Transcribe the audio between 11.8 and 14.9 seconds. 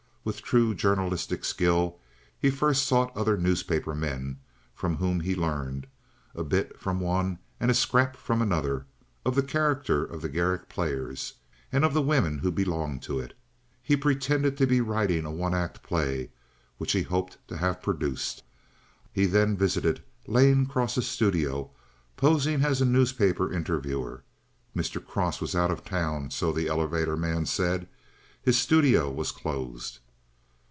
of the women who belonged to it. He pretended to be